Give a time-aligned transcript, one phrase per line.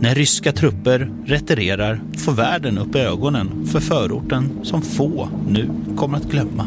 [0.00, 6.24] När ryska trupper retirerar får världen upp ögonen för förorten som få nu kommer att
[6.24, 6.66] glömma.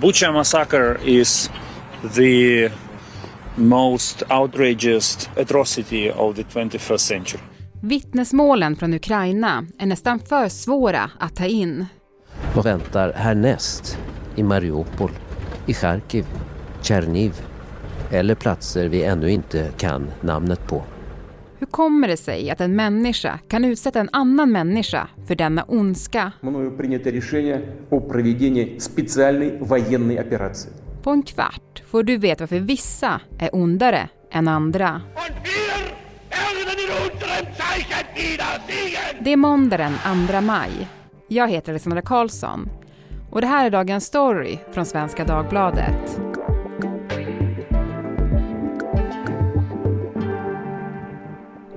[0.00, 1.50] Bucha massacre is
[2.14, 2.70] the
[3.56, 7.40] most outrageous atrocity of the 21st century.
[7.82, 11.86] Vittnesmålen från Ukraina är nästan för svåra att ta in.
[12.54, 13.98] Vad väntar härnäst
[14.36, 15.10] i Mariupol,
[15.66, 16.24] i Charkiv,
[16.82, 17.32] Tjerniv
[18.10, 20.84] eller platser vi ännu inte kan namnet på?
[21.64, 26.32] Hur kommer det sig att en människa kan utsätta en annan människa för denna ondska?
[31.02, 35.00] På en kvart får du veta varför vissa är ondare än andra.
[39.20, 39.92] Det är måndag den
[40.28, 40.88] 2 maj.
[41.28, 42.68] Jag heter Alexandra Karlsson
[43.30, 46.23] och det här är dagens story från Svenska Dagbladet.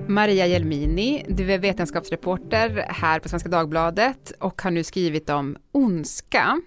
[0.07, 6.61] Maria Jelmini, du är vetenskapsreporter här på Svenska Dagbladet och har nu skrivit om ondska.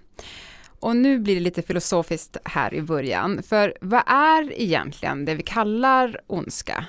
[0.79, 5.43] Och nu blir det lite filosofiskt här i början, för vad är egentligen det vi
[5.43, 6.85] kallar ondska?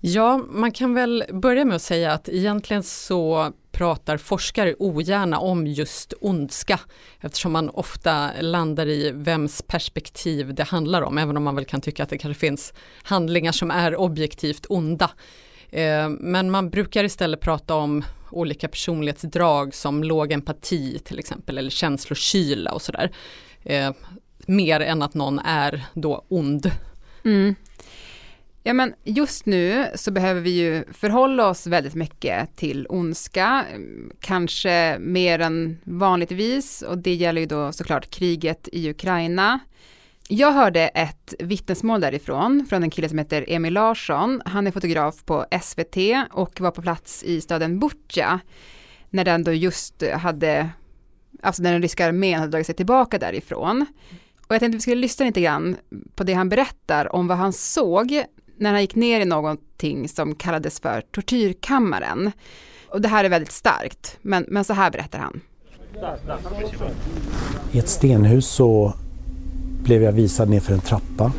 [0.00, 5.66] Ja, man kan väl börja med att säga att egentligen så pratar forskare ogärna om
[5.66, 6.80] just ondska
[7.20, 11.80] eftersom man ofta landar i vems perspektiv det handlar om, även om man väl kan
[11.80, 15.10] tycka att det kanske finns handlingar som är objektivt onda.
[15.70, 21.70] Eh, men man brukar istället prata om olika personlighetsdrag som låg empati till exempel eller
[21.70, 23.10] känslokyla och sådär.
[23.62, 23.92] Eh,
[24.46, 26.70] mer än att någon är då ond.
[27.24, 27.54] Mm.
[28.66, 33.64] Ja men just nu så behöver vi ju förhålla oss väldigt mycket till ondska,
[34.20, 39.58] kanske mer än vanligtvis och det gäller ju då såklart kriget i Ukraina.
[40.28, 44.42] Jag hörde ett vittnesmål därifrån från en kille som heter Emil Larsson.
[44.44, 45.96] Han är fotograf på SVT
[46.30, 48.40] och var på plats i staden Butja
[49.10, 50.68] när den då just hade,
[51.42, 53.86] alltså när den ryska armén hade dragit sig tillbaka därifrån.
[54.46, 55.76] Och jag tänkte att vi skulle lyssna lite grann
[56.14, 58.24] på det han berättar om vad han såg
[58.56, 62.32] när han gick ner i någonting som kallades för tortyrkammaren.
[62.88, 65.40] Och det här är väldigt starkt, men, men så här berättar han.
[67.72, 68.94] I ett stenhus så
[69.82, 71.32] blev jag visad ner för en trappa.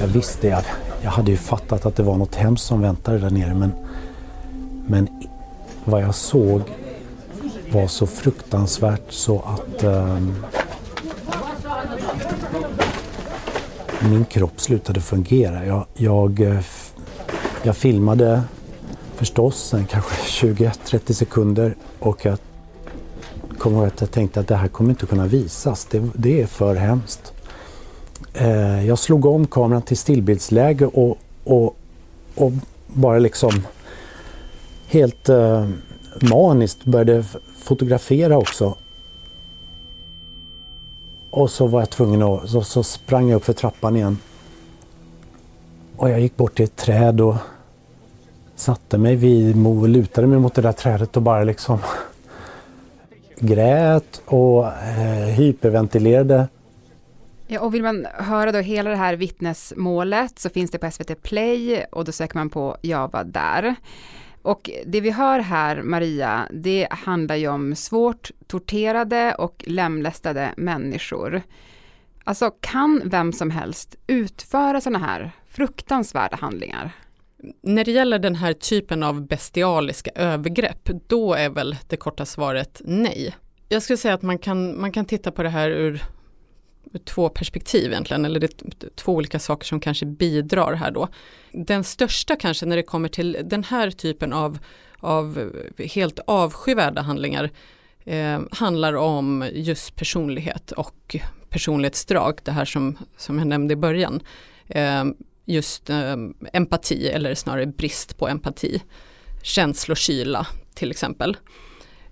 [0.00, 0.62] Jag visste, jag,
[1.02, 3.72] jag hade ju fattat att det var något hemskt som väntade där nere men,
[4.86, 5.08] men
[5.86, 6.62] vad jag såg
[7.72, 10.18] var så fruktansvärt så att eh,
[14.10, 15.66] min kropp slutade fungera.
[15.66, 16.60] Jag, jag, eh,
[17.62, 18.42] jag filmade
[19.14, 20.14] förstås en kanske
[20.46, 22.38] 20-30 sekunder och jag
[23.58, 25.84] kommer ihåg att jag tänkte att det här kommer inte kunna visas.
[25.84, 27.32] Det, det är för hemskt.
[28.34, 31.76] Eh, jag slog om kameran till stillbildsläge och, och,
[32.34, 32.52] och
[32.86, 33.50] bara liksom
[34.88, 35.68] helt eh,
[36.30, 37.24] maniskt började
[37.58, 38.74] fotografera också.
[41.30, 44.18] Och så var jag tvungen att, så, så sprang jag upp för trappan igen.
[45.96, 47.36] Och jag gick bort till ett träd och
[48.54, 51.78] satte mig vid och lutade mig mot det där trädet och bara liksom
[53.38, 56.48] grät och eh, hyperventilerade.
[57.46, 61.22] Ja, och vill man höra då hela det här vittnesmålet så finns det på SVT
[61.22, 63.74] Play och då söker man på Java där.
[64.46, 71.42] Och det vi hör här, Maria, det handlar ju om svårt torterade och lemlästade människor.
[72.24, 76.90] Alltså kan vem som helst utföra sådana här fruktansvärda handlingar?
[77.62, 82.82] När det gäller den här typen av bestialiska övergrepp, då är väl det korta svaret
[82.84, 83.36] nej.
[83.68, 86.02] Jag skulle säga att man kan, man kan titta på det här ur, ur
[86.98, 91.08] två perspektiv egentligen, eller det är två olika saker som kanske bidrar här då.
[91.52, 94.58] Den största kanske när det kommer till den här typen av,
[94.98, 97.50] av helt avskyvärda handlingar
[98.04, 101.16] eh, handlar om just personlighet och
[101.50, 104.22] personlighetsdrag, det här som, som jag nämnde i början.
[104.68, 105.04] Eh,
[105.44, 106.16] just eh,
[106.52, 108.82] empati eller snarare brist på empati.
[109.42, 111.36] Känslokyla till exempel.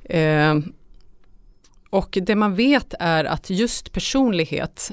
[0.05, 0.55] Eh,
[1.95, 4.91] och det man vet är att just personlighet,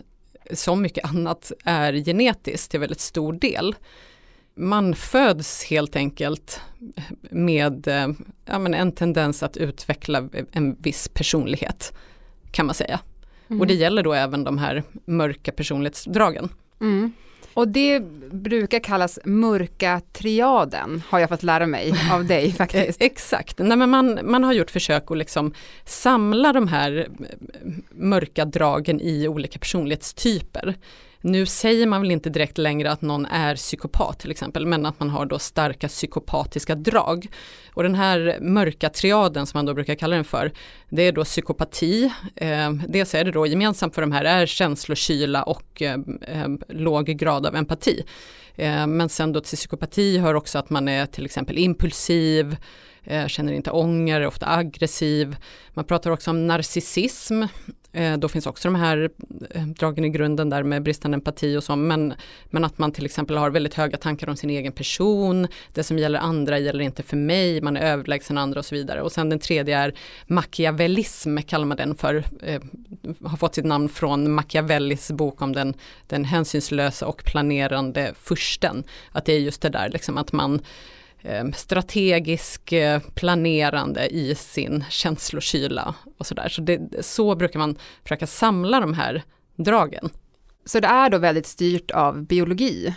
[0.52, 3.76] som mycket annat, är genetiskt till väldigt stor del.
[4.56, 6.62] Man föds helt enkelt
[7.32, 8.08] med eh,
[8.46, 11.94] ja, men en tendens att utveckla en viss personlighet,
[12.52, 13.00] kan man säga.
[13.50, 13.62] Mm.
[13.62, 16.50] Och det gäller då även de här mörka personlighetsdragen.
[16.82, 17.12] Mm.
[17.54, 18.00] Och det
[18.32, 23.02] brukar kallas mörka triaden, har jag fått lära mig av dig faktiskt.
[23.02, 25.54] Exakt, Nej, men man, man har gjort försök att liksom
[25.86, 27.08] samla de här
[27.92, 30.76] mörka dragen i olika personlighetstyper.
[31.22, 35.00] Nu säger man väl inte direkt längre att någon är psykopat till exempel, men att
[35.00, 37.28] man har då starka psykopatiska drag.
[37.74, 40.52] Och den här mörka triaden som man då brukar kalla den för,
[40.90, 42.12] det är då psykopati.
[42.36, 47.06] Eh, dels är det då gemensamt för de här är känslokyla och eh, eh, låg
[47.06, 48.04] grad av empati.
[48.56, 52.58] Eh, men sen då till psykopati hör också att man är till exempel impulsiv,
[53.04, 55.36] eh, känner inte ånger, är ofta aggressiv.
[55.70, 57.44] Man pratar också om narcissism.
[57.94, 59.10] Eh, då finns också de här
[59.50, 62.14] eh, dragen i grunden där med bristande empati och så, men,
[62.46, 66.00] men att man till exempel har väldigt höga tankar om sin egen person, det som
[66.00, 69.02] gäller andra gäller inte för mig, man är överlägsen andra och så vidare.
[69.02, 69.94] Och sen den tredje är
[70.28, 72.62] machiavellism, kallar man den för, eh,
[73.24, 75.74] har fått sitt namn från Machiavellis bok om den,
[76.08, 78.84] den hänsynslösa och planerande fursten.
[79.12, 80.62] Att det är just det där, liksom att man
[81.56, 86.50] strategisk eh, planerande i sin känslokyla och sådär.
[86.50, 89.24] Så, det, så brukar man försöka samla de här
[89.56, 90.10] dragen.
[90.66, 92.96] Så det är då väldigt styrt av biologi?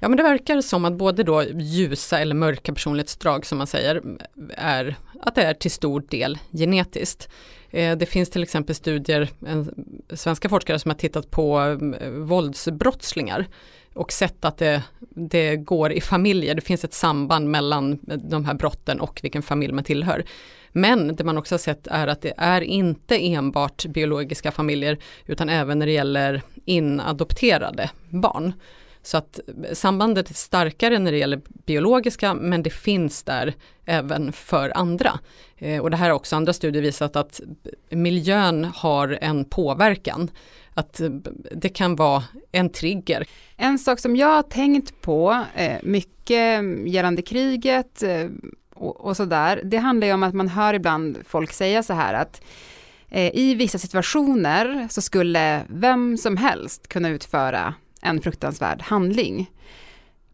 [0.00, 4.02] Ja men det verkar som att både då ljusa eller mörka personlighetsdrag som man säger
[4.56, 7.28] är att det är till stor del genetiskt.
[7.70, 11.78] Eh, det finns till exempel studier, en, svenska forskare som har tittat på
[12.12, 13.46] våldsbrottslingar
[13.98, 18.54] och sett att det, det går i familjer, det finns ett samband mellan de här
[18.54, 20.24] brotten och vilken familj man tillhör.
[20.72, 25.48] Men det man också har sett är att det är inte enbart biologiska familjer utan
[25.48, 28.52] även när det gäller inadopterade barn.
[29.08, 29.40] Så att
[29.72, 35.18] sambandet är starkare när det gäller biologiska men det finns där även för andra.
[35.58, 37.40] Eh, och det här har också andra studier visat att
[37.90, 40.30] miljön har en påverkan
[40.74, 41.10] att eh,
[41.52, 43.26] det kan vara en trigger.
[43.56, 48.26] En sak som jag har tänkt på eh, mycket gällande kriget eh,
[48.74, 52.42] och, sådär, det handlar ju om att man hör ibland folk säga så här att
[53.08, 59.50] eh, i vissa situationer så skulle vem som helst kunna utföra en fruktansvärd handling.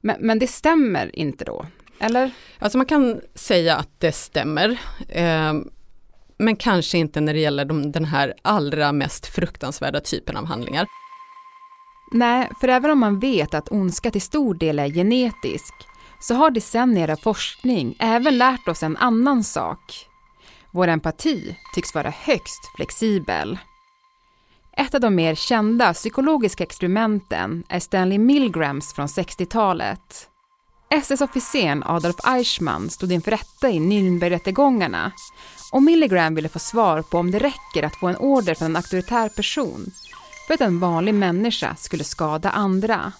[0.01, 1.67] Men, men det stämmer inte då,
[1.99, 2.31] eller?
[2.59, 4.81] Alltså man kan säga att det stämmer.
[6.39, 10.87] Men kanske inte när det gäller de, den här allra mest fruktansvärda typen av handlingar.
[12.13, 15.75] Nej, för även om man vet att ondska till stor del är genetisk
[16.21, 20.07] så har decennier av forskning även lärt oss en annan sak.
[20.71, 23.59] Vår empati tycks vara högst flexibel.
[24.77, 30.29] Ett av de mer kända psykologiska experimenten är Stanley Milgrams från 60-talet.
[30.91, 35.13] SS-officeren Adolf Eichmann stod inför rätta i Nürnbergrättegångarna
[35.73, 38.77] och Milligram ville få svar på om det räcker att få en order från en
[38.77, 39.87] auktoritär person
[40.47, 43.13] för att en vanlig människa skulle skada andra.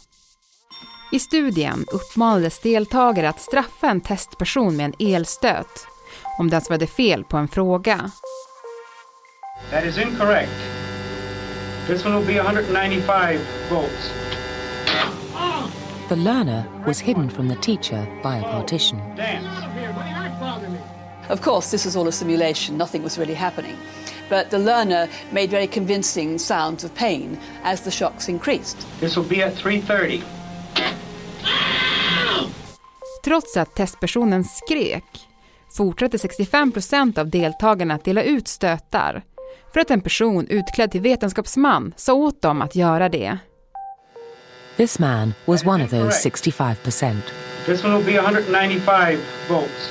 [1.13, 5.87] I studien uppmanades deltagare att straffa en testperson med en elstöt
[6.39, 8.11] om den svarade fel på en fråga.
[9.71, 10.51] That is incorrect.
[11.87, 14.11] This one will be 195 volts.
[16.09, 19.01] The learner was hidden from the teacher by a partition.
[21.29, 23.77] Of course, this was all a simulation, nothing was really happening.
[24.29, 28.87] But the learner made very convincing sounds of pain as the shocks increased.
[29.01, 30.23] This will be at 3.30.
[33.25, 35.29] Trots att testpersonen skrek
[35.77, 39.23] fortsatte 65 procent av deltagarna att dela ut stötar
[39.73, 43.39] för att en person utklädd till vetenskapsman sa åt dem att göra det.
[44.77, 47.25] This man was one of those 65 percent.
[47.67, 49.19] This one will be 195
[49.49, 49.91] volts.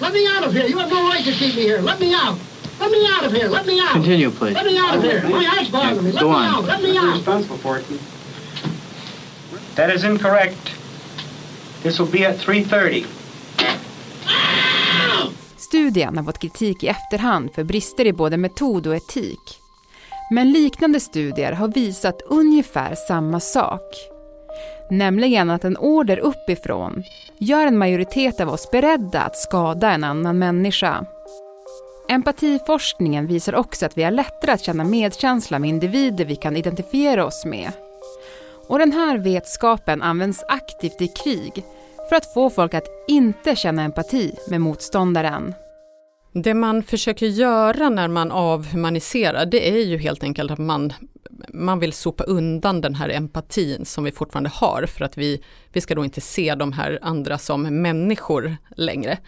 [0.00, 0.66] Let me out of here.
[0.66, 1.80] You have no right to keep me here.
[1.82, 2.38] Let me out.
[2.80, 3.48] Let me out of here.
[3.48, 3.92] Let me out.
[3.92, 4.54] Continue, please.
[4.54, 5.22] Let me out of here.
[5.28, 6.12] My eyes bother me.
[6.12, 6.44] Let Go me on.
[6.54, 6.64] out.
[6.64, 7.14] Let me out.
[7.16, 7.84] responsible for it.
[9.76, 10.56] That is incorrect.
[11.82, 13.06] This will be at 3.30.
[15.70, 19.60] Studien har fått kritik i efterhand för brister i både metod och etik.
[20.30, 23.96] Men liknande studier har visat ungefär samma sak.
[24.90, 27.02] Nämligen att en order uppifrån
[27.38, 31.06] gör en majoritet av oss beredda att skada en annan människa.
[32.08, 37.26] Empatiforskningen visar också att vi har lättare att känna medkänsla med individer vi kan identifiera
[37.26, 37.72] oss med.
[38.68, 41.64] Och den här vetskapen används aktivt i krig
[42.10, 45.54] för att få folk att inte känna empati med motståndaren.
[46.32, 50.92] Det man försöker göra när man avhumaniserar, det är ju helt enkelt att man,
[51.48, 55.80] man vill sopa undan den här empatin som vi fortfarande har för att vi, vi
[55.80, 59.18] ska då inte se de här andra som människor längre.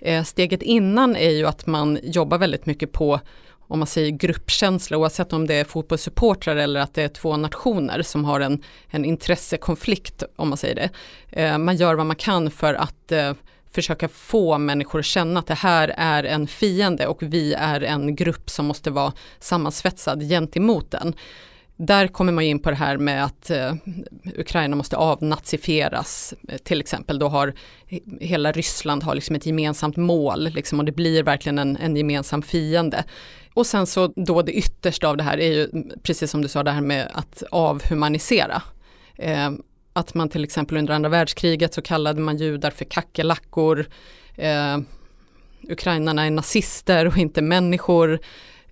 [0.00, 3.20] Eh, steget innan är ju att man jobbar väldigt mycket på
[3.68, 8.02] om man säger gruppkänsla, oavsett om det är fotbollssupportrar eller att det är två nationer
[8.02, 10.90] som har en, en intressekonflikt, om man säger det.
[11.42, 13.32] Eh, man gör vad man kan för att eh,
[13.70, 18.16] försöka få människor att känna att det här är en fiende och vi är en
[18.16, 21.14] grupp som måste vara sammansvetsad gentemot den.
[21.80, 23.74] Där kommer man in på det här med att eh,
[24.38, 26.34] Ukraina måste avnazifieras.
[26.48, 27.54] Eh, till exempel då har
[28.20, 32.42] hela Ryssland har liksom ett gemensamt mål liksom, och det blir verkligen en, en gemensam
[32.42, 33.04] fiende.
[33.58, 35.68] Och sen så då det yttersta av det här är ju
[36.02, 38.62] precis som du sa det här med att avhumanisera.
[39.16, 39.50] Eh,
[39.92, 43.86] att man till exempel under andra världskriget så kallade man judar för kackerlackor.
[44.34, 44.78] Eh,
[45.62, 48.18] ukrainarna är nazister och inte människor.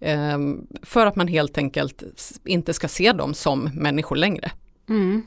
[0.01, 0.39] Eh,
[0.83, 2.03] för att man helt enkelt
[2.45, 4.51] inte ska se dem som människor längre.
[4.89, 5.27] Mm.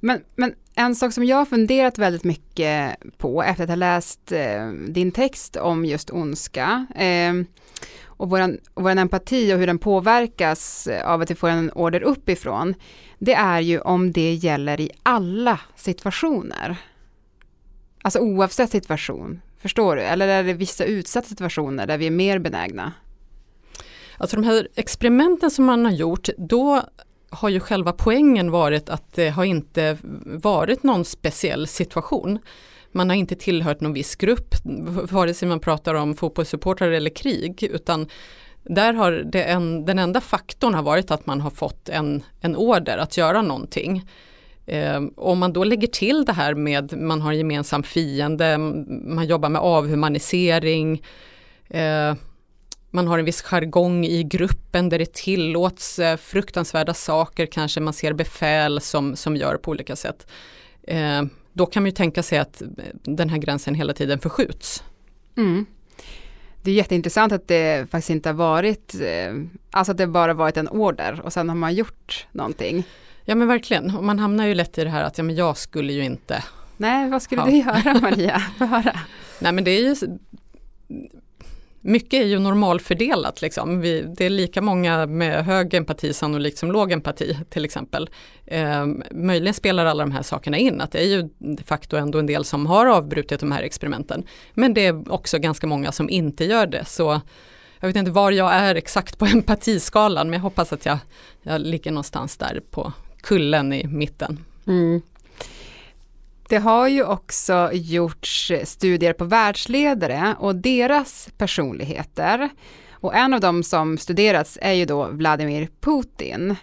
[0.00, 4.32] Men, men en sak som jag har funderat väldigt mycket på efter att ha läst
[4.32, 7.32] eh, din text om just ondska eh,
[8.22, 12.02] och vår våran empati och hur den påverkas eh, av att vi får en order
[12.02, 12.74] uppifrån,
[13.18, 16.76] det är ju om det gäller i alla situationer.
[18.02, 20.02] Alltså oavsett situation, förstår du?
[20.02, 22.92] Eller är det vissa utsatta situationer där vi är mer benägna?
[24.18, 26.82] Alltså de här experimenten som man har gjort, då
[27.32, 32.38] har ju själva poängen varit att det har inte varit någon speciell situation.
[32.92, 34.54] Man har inte tillhört någon viss grupp,
[35.10, 38.06] vare sig man pratar om fotbollssupportrar eller krig, utan
[38.62, 42.56] där har det en, den enda faktorn har varit att man har fått en, en
[42.56, 44.08] order att göra någonting.
[44.66, 49.48] Eh, om man då lägger till det här med man har gemensam fiende, man jobbar
[49.48, 51.02] med avhumanisering,
[51.68, 52.14] eh,
[52.94, 57.92] man har en viss jargong i gruppen där det tillåts eh, fruktansvärda saker, kanske man
[57.92, 60.26] ser befäl som, som gör på olika sätt.
[60.82, 61.22] Eh,
[61.52, 62.62] då kan man ju tänka sig att
[63.02, 64.84] den här gränsen hela tiden förskjuts.
[65.36, 65.66] Mm.
[66.62, 69.34] Det är jätteintressant att det faktiskt inte har varit, eh,
[69.70, 72.84] alltså att det bara varit en order och sen har man gjort någonting.
[73.24, 75.56] Ja men verkligen, och man hamnar ju lätt i det här att ja, men jag
[75.56, 76.44] skulle ju inte.
[76.76, 77.46] Nej, vad skulle ja.
[77.46, 78.38] du göra Maria?
[78.58, 79.00] höra.
[79.38, 79.96] Nej men det är ju
[81.82, 83.42] mycket är ju normalfördelat.
[83.42, 83.80] Liksom.
[83.80, 88.10] Vi, det är lika många med hög empati sannolikt som låg empati till exempel.
[88.46, 92.18] Eh, möjligen spelar alla de här sakerna in, att det är ju de facto ändå
[92.18, 94.24] en del som har avbrutit de här experimenten.
[94.54, 96.84] Men det är också ganska många som inte gör det.
[96.84, 97.20] Så
[97.80, 100.98] jag vet inte var jag är exakt på empatiskalan, men jag hoppas att jag,
[101.42, 104.44] jag ligger någonstans där på kullen i mitten.
[104.66, 105.02] Mm.
[106.52, 112.48] Det har ju också gjorts studier på världsledare och deras personligheter.
[112.92, 116.56] Och en av dem som studerats är ju då Vladimir Putin.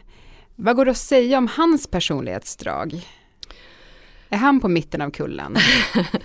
[0.56, 3.08] Vad går det att säga om hans personlighetsdrag?
[4.30, 5.56] Är han på mitten av kullen?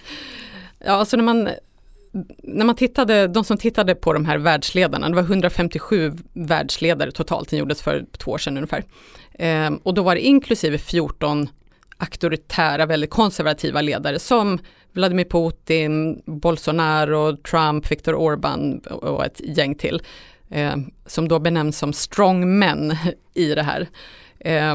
[0.78, 1.49] ja, alltså när man,
[2.42, 7.50] när man tittade, de som tittade på de här världsledarna, det var 157 världsledare totalt,
[7.50, 8.85] den gjordes för två år sedan ungefär.
[9.33, 11.49] Eh, och då var det inklusive 14
[11.96, 14.58] auktoritära, väldigt konservativa ledare som
[14.92, 20.02] Vladimir Putin, Bolsonaro, Trump, Viktor Orbán och ett gäng till.
[20.50, 22.96] Eh, som då benämns som strong men
[23.34, 23.88] i det här.
[24.40, 24.74] Eh,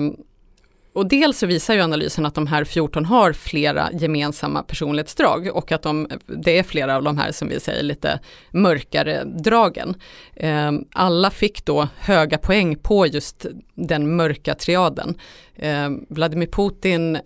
[0.93, 5.71] och dels så visar ju analysen att de här 14 har flera gemensamma personlighetsdrag och
[5.71, 8.19] att de, det är flera av de här som vi säger lite
[8.51, 9.95] mörkare dragen.
[10.35, 15.15] Ehm, alla fick då höga poäng på just den mörka triaden.
[15.55, 17.17] Ehm, Vladimir Putin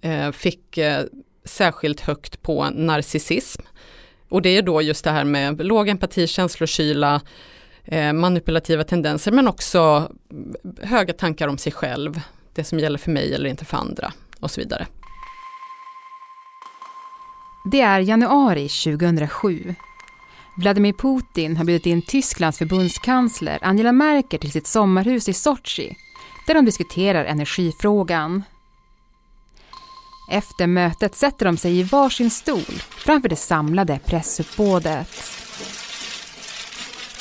[0.00, 1.04] eh, fick eh,
[1.44, 3.62] särskilt högt på narcissism.
[4.28, 7.20] Och det är då just det här med låg empati, känslokyla,
[7.84, 12.20] eh, manipulativa tendenser men också mm, höga tankar om sig själv,
[12.54, 14.86] det som gäller för mig eller inte för andra och så vidare.
[17.70, 19.74] Det är januari 2007.
[20.56, 25.96] Vladimir Putin har bjudit in Tysklands förbundskansler Angela Merkel till sitt sommarhus i Sochi
[26.46, 28.42] där de diskuterar energifrågan.
[30.30, 35.08] Efter mötet sätter de sig i varsin stol framför det samlade pressuppbådet.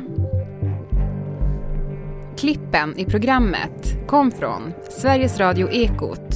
[2.38, 6.36] Klippen i programmet kom från Sveriges Radio Ekot.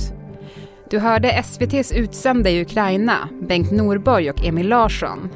[0.90, 5.30] Du hörde SVTs utsända i Ukraina, Bengt Norborg och Emil Larsson.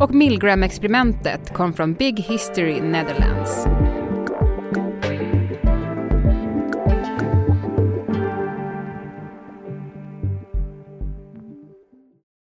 [0.00, 3.66] Och Milgram-experimentet kom från Big History Netherlands.